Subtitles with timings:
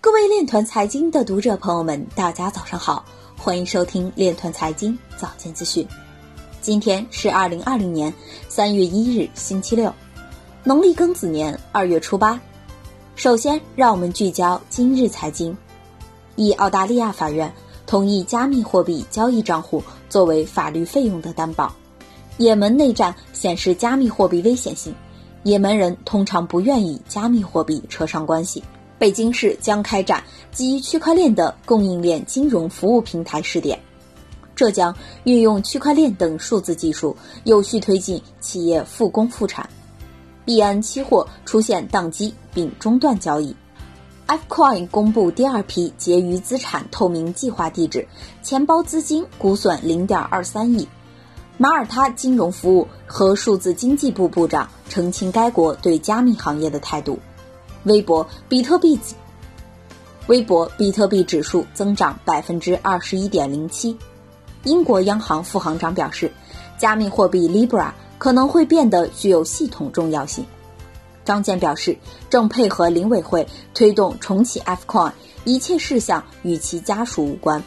[0.00, 3.04] 各位链团财经的读者朋友们，大家早上好，
[3.36, 5.84] 欢迎收听链团财经早间资讯。
[6.60, 8.14] 今天是二零二零年
[8.48, 9.92] 三月一日，星期六，
[10.62, 12.40] 农历庚子年二月初八。
[13.16, 15.56] 首先，让我们聚焦今日财经。
[16.36, 17.52] 一、澳大利亚法院
[17.84, 21.74] 同意加密货币交易账户作为法律费用的担保。
[22.36, 24.94] 也门内战显示加密货币危险性，
[25.42, 28.62] 也门人通常不愿意加密货币扯上关系。
[28.98, 33.78] 北京市将开展基于区块链的供应链金融服务平台试点。
[34.56, 39.68] 浙江运用区块链等数字技术，有序推进企业复工复产。
[40.44, 43.54] 币安期货出现宕机并中断交易。
[44.26, 48.06] Fcoin 公布第二批结余资产透明计划地址，
[48.42, 50.86] 钱包资金估算零点二三亿。
[51.56, 57.18] 马耳他金融服务和数字经济部部长澄清该国对加密行业的态度。
[57.88, 58.98] 微博比特币，
[60.28, 63.96] 微博比特币指数增长百分之二十一点零七。
[64.64, 66.30] 英国央行副行长表示，
[66.76, 70.44] 加密货币 Libra 可能会变得具有系统重要性。
[71.24, 71.96] 张健表示，
[72.28, 75.12] 正配合林委会推动重启 Fcoin，
[75.44, 77.62] 一切事项与其家属无关。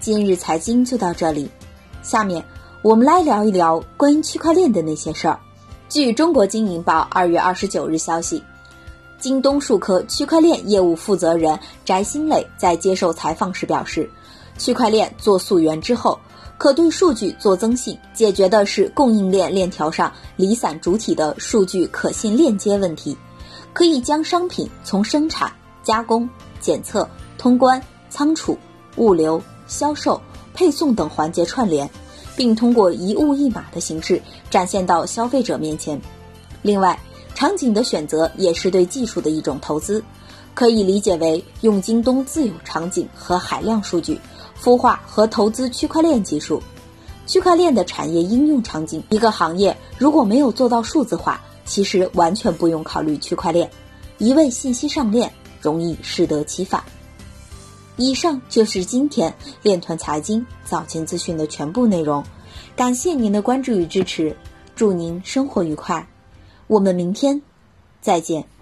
[0.00, 1.48] 今日财经就到这里，
[2.02, 2.42] 下面
[2.82, 5.38] 我们来聊一聊关于区块链的那些事儿。
[5.88, 8.42] 据中国经营报二月二十九日消息。
[9.18, 14.08] 京东数科区块链业务负责人翟新磊在接受采访时表示，
[14.56, 16.18] 区块链做溯源之后，
[16.56, 23.16] 可对数据做增信，解决的是供应链链条上离散主体的数据可信链接问题，
[23.72, 25.52] 可以将商品从生产、
[25.82, 26.28] 加工、
[26.60, 28.56] 检测、通关、仓储、
[28.96, 30.20] 物流、销售、
[30.54, 31.88] 配送等环节串联，
[32.36, 36.00] 并通过一物一码的形式展现到消费者面前。
[36.62, 36.98] 另外，
[37.38, 40.02] 场景的选择也是对技术的一种投资，
[40.54, 44.18] 可以理解为用京东自有场景和海量数据
[44.60, 46.60] 孵化和投资区块链技术。
[47.28, 53.70] 区块链的产业应用场景，一个行业如果没有做到数字化，其实完全不用考虑区块链，
[54.18, 55.32] 一味信息上链
[55.62, 56.82] 容易适得其反。
[57.94, 59.32] 以上就是今天
[59.62, 62.20] 链团财经早间资讯的全部内容，
[62.74, 64.36] 感谢您的关注与支持，
[64.74, 66.04] 祝您生活愉快。
[66.68, 67.42] 我们明天
[68.00, 68.57] 再见。